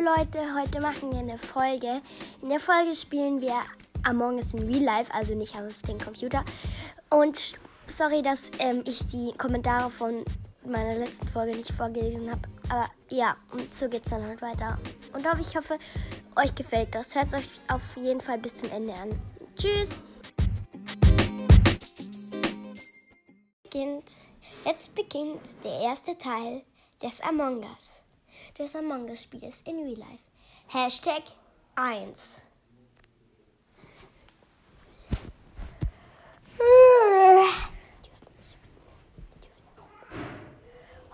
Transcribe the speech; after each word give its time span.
Leute, 0.00 0.38
heute 0.54 0.80
machen 0.80 1.10
wir 1.10 1.18
eine 1.18 1.38
Folge. 1.38 2.00
In 2.42 2.50
der 2.50 2.60
Folge 2.60 2.94
spielen 2.94 3.40
wir 3.40 3.54
Among 4.04 4.36
Us 4.36 4.54
in 4.54 4.66
Real 4.66 4.82
Life, 4.82 5.12
also 5.14 5.34
nicht 5.34 5.56
auf 5.56 5.82
dem 5.82 5.98
Computer. 5.98 6.44
Und 7.10 7.58
sorry, 7.86 8.22
dass 8.22 8.50
ähm, 8.58 8.82
ich 8.86 9.06
die 9.06 9.32
Kommentare 9.38 9.90
von 9.90 10.24
meiner 10.64 10.94
letzten 10.96 11.28
Folge 11.28 11.56
nicht 11.56 11.72
vorgelesen 11.72 12.30
habe. 12.30 12.42
Aber 12.68 12.86
ja, 13.10 13.36
und 13.52 13.74
so 13.74 13.88
geht's 13.88 14.10
dann 14.10 14.24
halt 14.24 14.42
weiter. 14.42 14.78
Und 15.12 15.24
ich 15.40 15.56
hoffe, 15.56 15.78
euch 16.36 16.54
gefällt 16.54 16.94
das. 16.94 17.14
Hört 17.14 17.32
euch 17.34 17.48
auf 17.68 17.96
jeden 17.96 18.20
Fall 18.20 18.38
bis 18.38 18.54
zum 18.54 18.70
Ende 18.70 18.94
an. 18.94 19.10
Tschüss! 19.56 19.88
Jetzt 24.64 24.94
beginnt 24.94 25.64
der 25.64 25.80
erste 25.80 26.18
Teil 26.18 26.62
des 27.02 27.20
Among 27.20 27.62
Us. 27.62 28.05
Des 28.58 28.74
Among 28.74 29.10
Us 29.10 29.22
Spiels 29.24 29.60
in 29.66 29.84
Real 29.84 29.98
Life. 29.98 30.24
Hashtag 30.68 31.22
1. 31.74 32.40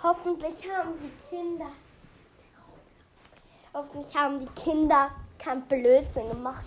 Hoffentlich 0.00 0.54
haben 0.70 0.92
die 1.00 1.12
Kinder. 1.28 1.72
Hoffentlich 3.74 4.14
haben 4.14 4.38
die 4.38 4.60
Kinder 4.60 5.10
kein 5.38 5.66
Blödsinn 5.66 6.28
gemacht. 6.28 6.64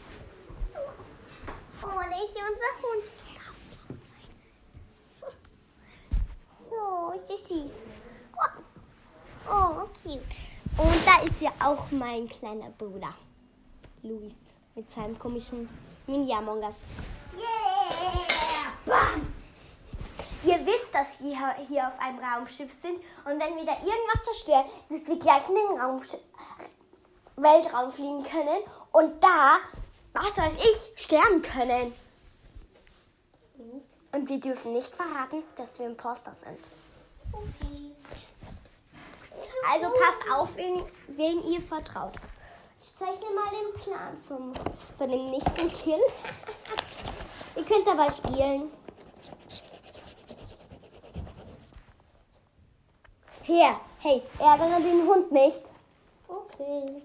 Oh, 1.84 1.88
da 1.88 2.02
ist 2.02 2.36
ja 2.36 2.44
unser 2.52 2.72
Hund. 2.82 3.06
Oh, 6.70 7.12
ist 7.12 7.30
das 7.30 7.48
süß. 7.48 7.82
Oh, 8.36 8.65
cute. 9.46 10.22
Und 10.78 11.08
da 11.08 11.24
ist 11.24 11.40
ja 11.40 11.52
auch 11.64 11.92
mein 11.92 12.28
kleiner 12.28 12.70
Bruder. 12.78 13.14
Luis. 14.04 14.34
Mit 14.76 14.92
seinem 14.92 15.18
komischen 15.18 15.70
Ninja 16.06 16.40
Among 16.40 16.62
Us. 16.62 16.76
Yeah! 17.38 18.74
Bam! 18.86 19.34
Ihr 20.44 20.66
wisst, 20.66 20.94
dass 20.94 21.20
wir 21.22 21.38
hier 21.68 21.88
auf 21.88 21.98
einem 22.00 22.20
Raumschiff 22.20 22.72
sind 22.74 22.98
und 23.24 23.40
wenn 23.40 23.56
wir 23.56 23.66
da 23.66 23.78
irgendwas 23.78 24.24
zerstören, 24.26 24.66
dass 24.90 25.08
wir 25.08 25.18
gleich 25.18 25.50
in 25.50 25.56
den 25.56 25.82
Raumschiff 25.82 26.20
Weltraum 27.38 27.92
fliegen 27.92 28.24
können 28.24 28.60
und 28.92 29.24
da, 29.24 29.58
was 30.14 30.38
weiß 30.38 30.54
ich, 30.56 31.02
sterben 31.02 31.42
können. 31.42 31.94
Und 34.12 34.30
wir 34.30 34.40
dürfen 34.40 34.74
nicht 34.74 34.94
verraten, 34.94 35.44
dass 35.56 35.80
wir 35.80 35.88
Imposter 35.88 36.36
sind. 36.44 36.60
Okay. 37.32 37.95
Also 39.72 39.92
passt 39.92 40.22
auf, 40.34 40.56
wen, 40.58 40.84
wen 41.08 41.44
ihr 41.44 41.62
vertraut. 41.62 42.14
Ich 42.82 42.94
zeichne 42.94 43.26
mal 43.34 43.50
den 43.50 43.82
Plan 43.82 44.18
vom, 44.28 44.54
von 44.98 45.10
dem 45.10 45.26
nächsten 45.26 45.70
Kill. 45.70 46.00
ihr 47.56 47.64
könnt 47.64 47.88
dabei 47.88 48.10
spielen. 48.12 48.72
Hier, 53.44 53.80
hey, 54.00 54.24
ärgere 54.40 54.82
den 54.82 55.08
Hund 55.08 55.32
nicht. 55.32 55.62
Okay. 56.28 57.02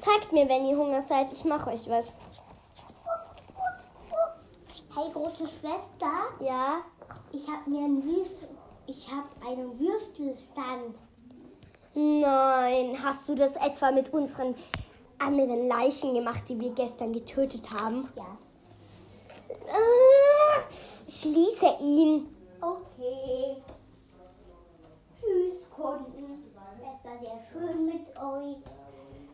Zeigt 0.00 0.32
mir, 0.32 0.48
wenn 0.48 0.64
ihr 0.66 0.76
Hunger 0.76 1.02
seid, 1.02 1.30
ich 1.32 1.44
mache 1.44 1.70
euch 1.70 1.88
was. 1.88 2.20
Hey, 4.94 5.10
große 5.12 5.46
Schwester. 5.46 6.10
Ja? 6.40 6.82
Ich 7.32 7.46
habe 7.48 7.70
mir 7.70 7.84
einen 7.84 8.04
Würstel, 8.04 8.48
ich 8.86 9.08
habe 9.08 9.28
einen 9.46 9.78
Würstelstand. 9.78 10.96
Nein, 11.94 12.96
hast 13.04 13.28
du 13.28 13.34
das 13.34 13.56
etwa 13.56 13.90
mit 13.92 14.12
unseren 14.12 14.54
anderen 15.18 15.68
Leichen 15.68 16.14
gemacht, 16.14 16.48
die 16.48 16.58
wir 16.58 16.70
gestern 16.70 17.12
getötet 17.12 17.70
haben? 17.70 18.08
Ja. 18.16 18.38
Äh, 19.48 21.10
schließe 21.10 21.76
ihn. 21.80 22.34
Okay. 22.60 23.56
Tschüss, 25.20 25.70
Kunden. 25.70 26.52
Es 26.80 27.04
war 27.04 27.18
sehr 27.20 27.40
schön 27.52 27.86
mit 27.86 28.08
euch. 28.16 28.64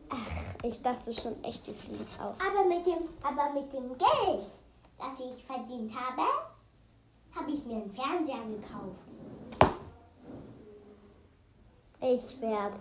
Ach, 0.09 0.63
ich 0.63 0.81
dachte 0.81 1.11
schon 1.11 1.43
echt, 1.43 1.65
wir 1.67 1.73
fliegen 1.73 2.05
auf. 2.19 2.35
Aber 2.45 2.65
mit 2.67 2.85
dem, 2.85 3.09
aber 3.23 3.53
mit 3.53 3.71
dem 3.73 3.97
Geld, 3.97 4.47
das 4.97 5.19
ich 5.19 5.43
verdient 5.45 5.93
habe, 5.93 6.23
habe 7.35 7.51
ich 7.51 7.65
mir 7.65 7.75
einen 7.75 7.93
Fernseher 7.93 8.43
gekauft. 8.45 9.03
Ich 11.99 12.41
werde 12.41 12.77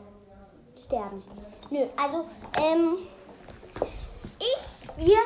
sterben. 0.79 1.23
Nö, 1.71 1.87
also, 1.97 2.27
ähm, 2.59 2.99
ich, 4.39 4.87
wir, 4.97 5.19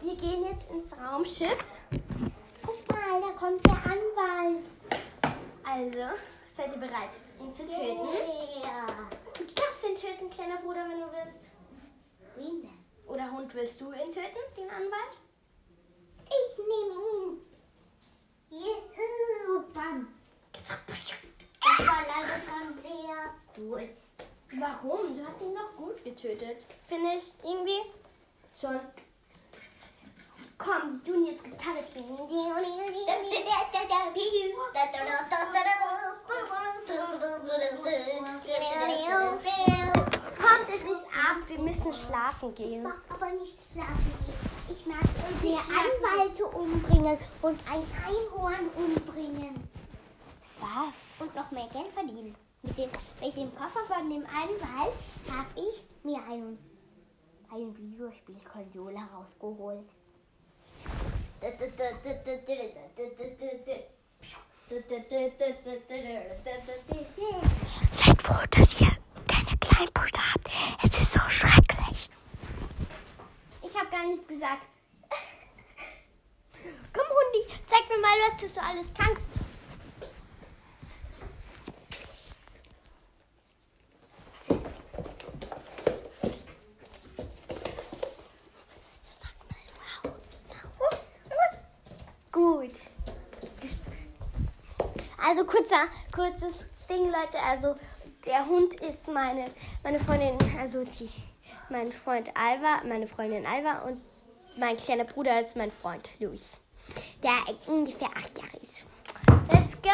wir 0.00 0.16
gehen 0.16 0.44
jetzt 0.44 0.70
ins 0.70 0.92
Raumschiff. 0.96 1.64
Guck 2.64 2.88
mal, 2.88 3.20
da 3.20 3.30
kommt 3.38 3.66
der 3.66 3.74
Anwalt. 3.74 4.64
Also, 5.64 6.16
seid 6.56 6.72
ihr 6.72 6.78
bereit, 6.78 7.10
ihn 7.40 7.54
zu 7.54 7.62
töten? 7.62 7.80
Yeah. 7.80 8.86
Du 9.36 9.44
darfst 9.54 9.84
ihn 9.84 9.96
töten, 9.96 10.30
kleiner 10.30 10.58
Bruder, 10.58 10.84
wenn 10.88 11.00
du 11.00 11.06
willst. 11.06 11.40
Wen 12.36 12.62
denn? 12.62 12.70
Oder 13.06 13.30
Hund, 13.32 13.52
willst 13.54 13.80
du 13.80 13.86
ihn 13.86 14.12
töten, 14.12 14.38
den 14.56 14.70
Anwalt? 14.70 15.18
Ich 16.26 16.58
nehme 16.58 17.34
ihn. 17.34 17.49
Juhu, 18.50 19.62
bam. 19.72 20.08
Das 20.52 21.86
war 21.86 22.02
leider 22.02 22.36
schon 22.40 22.76
sehr 22.82 23.34
gut. 23.54 23.90
Warum? 24.58 25.16
Du 25.16 25.24
hast 25.26 25.40
ihn 25.42 25.54
doch 25.54 25.76
gut 25.76 26.02
getötet. 26.02 26.66
Finde 26.88 27.14
ich 27.16 27.32
irgendwie 27.44 27.80
schon. 28.60 28.80
Komm, 30.58 30.92
sie 30.92 31.10
tun 31.10 31.26
jetzt 31.26 31.44
Gitarre 31.44 31.82
spielen. 31.82 32.16
Kommt, 40.38 40.68
es 40.68 40.82
ist 40.82 41.06
Abend, 41.30 41.48
wir 41.48 41.58
müssen 41.60 41.92
schlafen 41.92 42.54
gehen. 42.54 42.86
aber 43.08 43.30
nicht 43.30 43.58
schlafen 43.72 44.14
gehen. 44.26 44.49
Ich 44.70 44.86
mag 44.86 45.02
mehr 45.42 45.58
Anwälte 45.58 46.46
umbringen 46.46 47.18
und 47.42 47.58
ein 47.68 47.82
Einhorn 48.06 48.68
umbringen. 48.76 49.68
Was? 50.60 51.20
Und 51.20 51.34
noch 51.34 51.50
mehr 51.50 51.68
Geld 51.72 51.92
verdienen. 51.92 52.36
Mit 52.62 52.78
dem, 52.78 52.90
mit 53.20 53.36
dem 53.36 53.54
Koffer 53.56 53.80
von 53.88 54.08
dem 54.08 54.24
Anwalt 54.26 54.94
habe 55.28 55.48
ich 55.56 55.82
mir 56.04 56.22
einen, 56.22 56.58
eine 57.50 57.76
Videospielkonsole 57.76 59.00
rausgeholt. 59.12 59.88
Seid 67.92 68.22
froh, 68.22 68.44
dass 68.50 68.80
ihr 68.80 68.96
keine 69.26 69.56
Kleinbuchstaben 69.58 70.44
habt. 70.44 70.84
Es 70.84 71.00
ist 71.00 71.12
so 71.14 71.20
schrecklich. 71.28 72.08
Habe 73.90 74.02
gar 74.02 74.06
nichts 74.06 74.28
gesagt. 74.28 74.62
Komm, 76.92 77.06
Hundi, 77.08 77.52
zeig 77.66 77.88
mir 77.88 77.98
mal, 78.00 78.16
was 78.28 78.40
du 78.40 78.48
so 78.48 78.60
alles 78.60 78.86
kannst. 78.94 79.30
Gut. 92.30 92.74
Also 95.18 95.44
kurzer, 95.44 95.88
kurzes 96.14 96.64
Ding, 96.88 97.06
Leute. 97.06 97.38
Also 97.44 97.76
der 98.24 98.46
Hund 98.46 98.74
ist 98.74 99.08
meine, 99.08 99.50
meine 99.82 99.98
Freundin, 99.98 100.38
also 100.58 100.84
die, 100.84 101.10
mein 101.70 101.92
Freund 101.92 102.30
Alva, 102.34 102.82
meine 102.84 103.06
Freundin 103.06 103.46
Alva 103.46 103.80
und 103.86 104.00
mein 104.56 104.76
kleiner 104.76 105.04
Bruder 105.04 105.40
ist 105.40 105.56
mein 105.56 105.70
Freund 105.70 106.10
Luis, 106.20 106.58
der 107.22 107.32
ungefähr 107.72 108.08
acht 108.08 108.36
Jahre 108.38 108.56
ist. 108.62 108.84
Let's 109.52 109.80
go. 109.80 109.88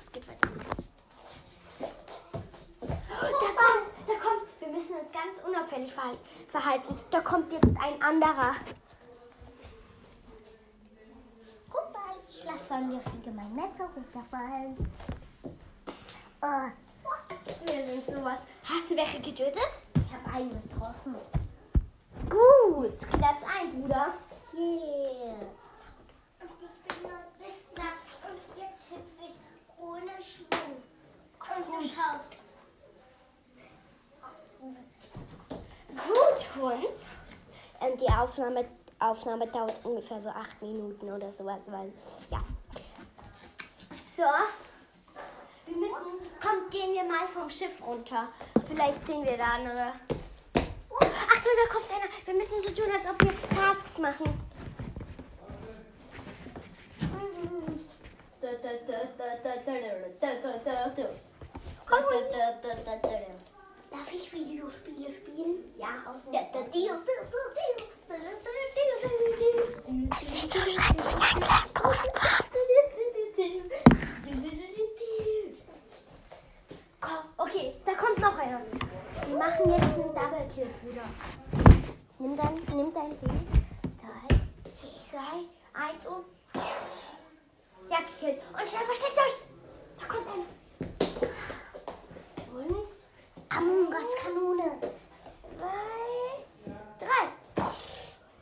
Es 0.00 0.10
geht 0.10 0.26
weiter. 0.26 0.48
Da 2.80 2.86
kommt, 3.26 3.90
da 4.06 4.14
kommt. 4.14 4.42
Wir 4.60 4.68
müssen 4.68 4.94
uns 4.96 5.12
ganz 5.12 5.38
unauffällig 5.46 5.92
verhal- 5.92 6.16
verhalten. 6.48 6.98
Da 7.10 7.20
kommt 7.20 7.52
jetzt 7.52 7.76
ein 7.80 8.00
anderer. 8.02 8.54
Guck 11.70 11.92
mal, 11.92 12.16
ich 12.28 12.44
lasse 12.44 12.64
von 12.64 13.00
Fliege 13.00 13.30
mein 13.30 13.54
Messer 13.54 13.88
runterfallen. 13.94 14.76
Äh, 16.42 16.70
wir 17.64 17.84
sind 17.84 18.04
sowas. 18.06 18.46
Hast 18.64 18.90
du 18.90 18.96
welche 18.96 19.20
getötet? 19.20 19.80
habe 20.16 20.34
einen 20.36 20.62
getroffen. 20.68 21.16
Gut, 22.28 22.98
klatsch 22.98 23.44
ein, 23.60 23.82
Bruder. 23.82 24.14
Yeah. 24.54 25.34
Und 26.40 26.50
ich 26.60 26.94
bin 26.94 27.02
noch 27.02 27.26
Wissler 27.38 27.92
und 28.26 28.40
jetzt 28.56 28.90
hüpfe 28.90 29.20
ich 29.20 29.78
ohne 29.78 30.22
Schwung. 30.22 30.76
Und 31.40 31.66
Gut. 31.66 31.82
du 31.82 31.88
schaust. 31.88 32.32
Gut, 35.90 36.62
Hund. 36.62 36.96
Und 37.80 38.00
die 38.00 38.08
Aufnahme, 38.08 38.64
Aufnahme 38.98 39.46
dauert 39.46 39.84
ungefähr 39.84 40.20
so 40.20 40.30
acht 40.30 40.60
Minuten 40.62 41.10
oder 41.10 41.30
sowas, 41.30 41.70
weil, 41.70 41.92
ja. 42.30 42.40
So. 44.16 44.22
Wir 45.66 45.76
müssen 45.76 46.35
komm, 46.46 46.70
gehen 46.70 46.92
wir 46.94 47.04
mal 47.04 47.26
vom 47.26 47.50
Schiff 47.50 47.84
runter. 47.84 48.28
Vielleicht 48.68 49.04
sehen 49.04 49.24
wir 49.24 49.36
da 49.36 49.54
eine... 49.54 49.92
Oh, 50.90 50.98
ach 51.00 51.42
du, 51.42 51.50
da 51.50 51.72
kommt 51.72 51.90
einer. 51.90 52.08
Wir 52.24 52.34
müssen 52.34 52.60
so 52.60 52.70
tun, 52.70 52.92
als 52.92 53.06
ob 53.08 53.20
wir 53.22 53.32
Tasks 53.56 53.98
machen. 53.98 54.26
Komm 61.86 62.04
runter. 62.04 62.54
Darf 63.90 64.12
ich 64.12 64.32
Videospiele 64.32 65.10
spielen? 65.12 65.64
Ja, 65.78 65.88
aus 66.12 66.24
dem 66.24 66.34
Es 70.10 70.34
ist 70.34 70.52
so 70.52 70.58
schrecklich 70.58 71.18
langsam. 71.18 71.64
Komm, 77.06 77.18
okay, 77.36 77.72
da 77.84 77.92
kommt 77.94 78.18
noch 78.18 78.36
einer. 78.36 78.60
Wir 79.28 79.38
machen 79.38 79.70
jetzt 79.70 79.94
einen 79.94 80.12
Double 80.12 80.48
Kill, 80.52 80.68
Bruder. 80.82 81.04
Nimm 82.18 82.36
dein, 82.36 82.54
nimm 82.74 82.92
dein 82.92 83.10
Ding. 83.20 83.46
Drei, 84.00 84.34
zwei, 85.08 85.44
eins 85.76 86.06
und. 86.06 86.24
Ja, 87.90 87.98
gekillt. 87.98 88.40
Und 88.52 88.68
schnell 88.68 88.84
versteckt 88.84 89.18
euch. 89.18 89.38
Da 90.00 90.06
kommt 90.06 90.28
einer. 90.28 90.46
Und. 92.58 92.94
Among 93.48 93.88
Us 93.88 94.16
Kanone. 94.22 94.78
Zwei, 95.40 96.44
drei. 96.98 97.28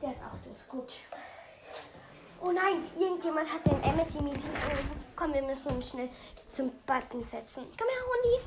Der 0.00 0.10
ist 0.10 0.20
auch 0.20 0.38
durch. 0.44 0.69
Gut. 0.69 0.92
Oh 2.40 2.52
nein, 2.52 2.90
irgendjemand 2.98 3.52
hat 3.52 3.66
den 3.66 3.82
MSC-Meeting 3.82 4.54
angerufen. 4.54 5.04
Komm, 5.16 5.34
wir 5.34 5.42
müssen 5.42 5.72
uns 5.75 5.90
schnell 5.90 6.08
zum 6.52 6.70
Button 6.86 7.22
setzen. 7.22 7.66
Komm 7.78 7.88
her, 7.88 8.04
Hundi. 8.10 8.38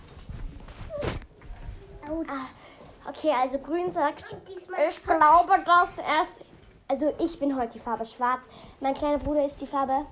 Ah, 2.30 2.48
okay, 3.10 3.32
also 3.32 3.60
Grün 3.60 3.90
sagt, 3.90 4.36
ich 4.48 4.68
glaube, 5.04 5.64
dass 5.66 5.98
es... 6.22 6.40
Also 6.88 7.14
ich 7.20 7.38
bin 7.40 7.58
heute 7.58 7.74
die 7.74 7.80
Farbe 7.80 8.06
schwarz. 8.06 8.42
Mein 8.80 8.94
kleiner 8.94 9.18
Bruder 9.18 9.46
ist 9.46 9.60
die 9.60 9.68
Farbe 9.68 10.06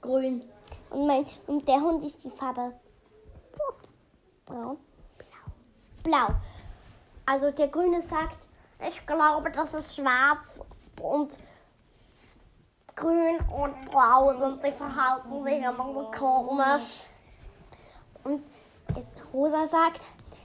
grün. 0.00 0.42
Und, 0.90 1.06
mein, 1.06 1.26
und 1.46 1.68
der 1.68 1.80
Hund 1.80 2.02
ist 2.04 2.24
die 2.24 2.30
Farbe 2.30 2.72
braun. 4.46 4.78
Blau. 5.18 5.26
Blau. 6.02 6.34
Also 7.26 7.50
der 7.50 7.68
Grüne 7.68 8.00
sagt, 8.02 8.48
ich 8.88 9.04
glaube, 9.06 9.50
das 9.50 9.74
ist 9.74 9.96
schwarz 9.96 10.60
und 11.02 11.38
grün 12.94 13.38
und 13.50 13.90
blau 13.90 14.34
sind. 14.38 14.62
Sie 14.62 14.72
verhalten 14.72 15.44
sich 15.44 15.62
immer 15.62 15.92
so 15.92 16.10
komisch. 16.10 17.02
Und 18.24 18.42
Rosa 19.32 19.66
sagt, 19.66 20.00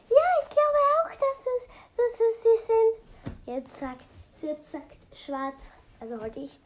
ja, 0.10 0.26
ich 0.44 0.50
glaube 0.50 0.80
auch, 0.98 1.12
dass 1.12 1.40
es, 1.40 1.68
dass 1.96 2.20
es 2.20 2.44
sie 2.44 2.74
sind. 2.74 3.56
Jetzt 3.56 3.78
sagt, 3.78 4.11
jetzt 4.42 4.72
sagt 4.72 4.98
Schwarz, 5.14 5.70
also 6.00 6.20
heute 6.20 6.40
ich, 6.40 6.60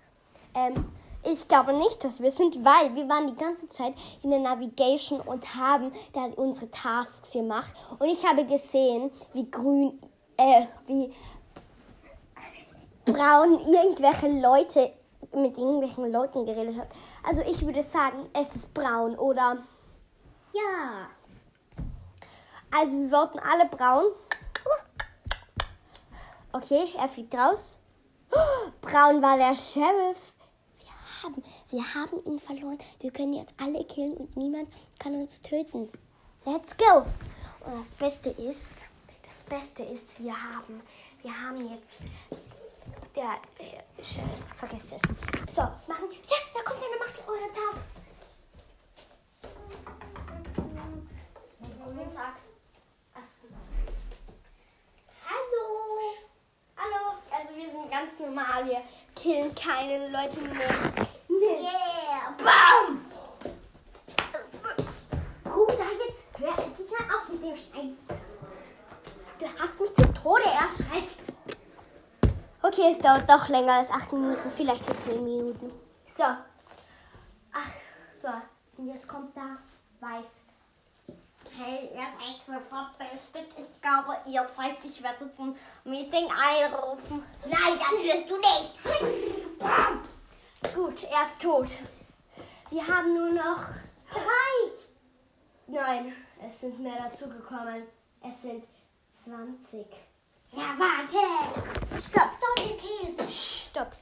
ähm, 0.53 0.93
ich 1.23 1.47
glaube 1.47 1.73
nicht, 1.73 2.03
dass 2.03 2.21
wir 2.21 2.31
sind, 2.31 2.63
weil 2.63 2.95
wir 2.95 3.09
waren 3.09 3.27
die 3.27 3.35
ganze 3.35 3.67
Zeit 3.69 3.93
in 4.21 4.29
der 4.29 4.39
Navigation 4.39 5.21
und 5.21 5.55
haben 5.55 5.91
da 6.13 6.25
unsere 6.35 6.69
Tasks 6.69 7.31
gemacht. 7.31 7.73
Und 7.99 8.09
ich 8.09 8.25
habe 8.25 8.45
gesehen, 8.45 9.11
wie 9.33 9.49
grün, 9.49 9.99
äh, 10.37 10.65
wie 10.87 11.13
braun 13.05 13.59
irgendwelche 13.67 14.27
Leute 14.39 14.93
mit 15.33 15.57
irgendwelchen 15.57 16.11
Leuten 16.11 16.45
geredet 16.45 16.79
hat. 16.79 16.87
Also 17.27 17.41
ich 17.41 17.65
würde 17.65 17.81
sagen, 17.83 18.29
es 18.33 18.55
ist 18.55 18.73
braun 18.73 19.15
oder 19.17 19.57
Ja. 20.53 21.09
also 22.71 22.97
wir 22.97 23.11
wollten 23.11 23.39
alle 23.39 23.65
braun. 23.65 24.05
Okay, 26.55 26.87
er 26.97 27.09
fliegt 27.09 27.35
raus. 27.35 27.77
Braun 28.79 29.21
war 29.21 29.35
der 29.35 29.53
Sheriff. 29.55 30.31
Wir 30.79 31.21
haben, 31.21 31.43
wir 31.69 31.93
haben 31.95 32.25
ihn 32.25 32.39
verloren. 32.39 32.79
Wir 33.01 33.11
können 33.11 33.33
jetzt 33.33 33.53
alle 33.61 33.83
killen 33.83 34.15
und 34.15 34.37
niemand 34.37 34.69
kann 34.97 35.15
uns 35.15 35.41
töten. 35.41 35.91
Let's 36.45 36.77
go. 36.77 37.05
Und 37.65 37.77
das 37.77 37.93
Beste 37.95 38.29
ist, 38.29 38.77
das 39.27 39.43
Beste 39.43 39.83
ist, 39.83 40.17
wir 40.17 40.31
haben, 40.31 40.81
wir 41.23 41.31
haben 41.31 41.57
jetzt 41.73 41.95
der, 43.13 43.33
äh, 43.59 44.01
Sheriff, 44.01 44.45
vergesst 44.55 44.93
es. 44.93 45.53
So, 45.53 45.61
machen, 45.61 46.09
ja, 46.09 46.37
da 46.53 46.61
kommt 46.63 46.79
eine 46.81 46.97
Macht 46.97 47.21
eure 47.27 47.51
Task. 47.51 47.95
Wen 51.97 52.11
sagt? 52.11 52.39
Achso. 53.13 53.47
Hallo. 55.25 55.75
Hallo. 56.77 57.15
Ganz 57.89 58.19
normal. 58.19 58.65
Wir 58.65 58.81
killen 59.15 59.53
keine 59.55 60.09
Leute 60.09 60.41
mehr. 60.41 60.69
Nee. 61.27 61.61
Yeah. 61.61 62.33
Bam! 62.37 63.05
Bruder, 65.43 65.85
jetzt 66.07 66.39
hör 66.39 66.63
endlich 66.63 66.89
mal 66.91 67.15
auf 67.15 67.29
mit 67.29 67.43
dem 67.43 67.55
Scheiß. 67.55 68.19
Du 69.39 69.45
hast 69.59 69.79
mich 69.79 69.93
zu 69.93 70.13
Tode 70.13 70.43
erschreckt. 70.45 71.33
Okay, 72.61 72.91
es 72.91 72.99
dauert 72.99 73.29
doch 73.29 73.47
länger 73.49 73.73
als 73.73 73.91
acht 73.91 74.11
Minuten, 74.11 74.49
vielleicht 74.49 74.83
so 74.83 74.93
zehn 74.93 75.23
Minuten. 75.23 75.71
So. 76.07 76.23
Ach, 76.23 77.71
so. 78.11 78.29
Und 78.77 78.87
jetzt 78.87 79.07
kommt 79.07 79.35
da 79.37 79.57
weiß. 79.99 80.44
Hey, 81.57 81.89
ihr 81.93 81.99
seid 82.01 82.41
so 82.45 82.53
verdächtig. 82.69 83.45
Ich 83.57 83.81
glaube, 83.81 84.17
ihr 84.25 84.45
seid. 84.57 84.83
Ich 84.83 85.01
werde 85.01 85.33
zum 85.35 85.55
Meeting 85.85 86.27
einrufen. 86.29 87.23
Nein, 87.45 87.79
das 87.79 87.91
wirst 88.03 88.29
du 88.29 88.37
nicht. 88.37 88.73
Gut, 90.73 91.03
er 91.03 91.23
ist 91.23 91.41
tot. 91.41 91.77
Wir 92.69 92.85
haben 92.85 93.13
nur 93.13 93.31
noch 93.31 93.59
drei. 94.11 94.71
Nein, 95.67 96.13
es 96.45 96.59
sind 96.59 96.77
mehr 96.79 96.97
dazugekommen. 96.97 97.83
Es 98.21 98.41
sind 98.41 98.65
20. 99.23 99.85
Ja, 100.51 100.75
warte. 100.77 102.01
Stopp. 102.01 102.31
Doppelkill. 102.57 103.29
Stopp. 103.29 103.93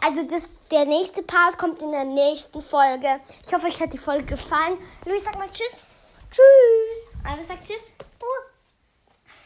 Also 0.00 0.22
das, 0.22 0.58
der 0.70 0.86
nächste 0.86 1.22
Part 1.22 1.58
kommt 1.58 1.82
in 1.82 1.92
der 1.92 2.04
nächsten 2.04 2.62
Folge. 2.62 3.20
Ich 3.46 3.52
hoffe, 3.52 3.66
euch 3.66 3.78
hat 3.78 3.92
die 3.92 3.98
Folge 3.98 4.24
gefallen. 4.24 4.78
Luis, 5.04 5.24
sag 5.24 5.36
mal 5.36 5.50
Tschüss. 5.50 5.84
Tschüss. 6.32 7.14
Alles 7.24 7.46
sagt 7.46 7.66
Tschüss. 7.66 7.92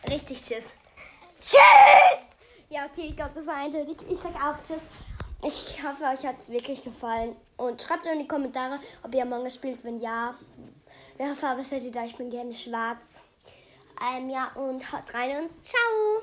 Richtig 0.08 0.38
Tschüss. 0.38 0.64
Tschüss. 1.40 2.20
Ja, 2.68 2.86
okay, 2.86 3.08
ich 3.08 3.16
glaube, 3.16 3.32
das 3.34 3.46
war 3.48 3.56
eindeutig. 3.56 3.96
Ich 4.08 4.20
sag 4.20 4.34
auch 4.36 4.56
Tschüss. 4.66 4.82
Ich 5.42 5.82
hoffe, 5.82 6.04
euch 6.04 6.24
hat 6.24 6.40
es 6.40 6.48
wirklich 6.48 6.82
gefallen. 6.84 7.36
Und 7.56 7.82
schreibt 7.82 8.06
in 8.06 8.20
die 8.20 8.28
Kommentare, 8.28 8.78
ob 9.02 9.14
ihr 9.14 9.22
Among 9.22 9.42
Us 9.42 9.54
spielt. 9.56 9.82
Wenn 9.84 10.00
ja, 10.00 10.34
welche 11.18 11.34
Farbe 11.34 11.64
seid 11.64 11.82
ihr 11.82 11.92
da? 11.92 12.04
Ich 12.04 12.16
bin 12.16 12.30
gerne 12.30 12.54
schwarz. 12.54 13.22
Ähm, 14.16 14.30
ja, 14.30 14.52
und 14.54 14.92
haut 14.92 15.12
rein 15.12 15.44
und 15.44 15.64
ciao. 15.64 16.22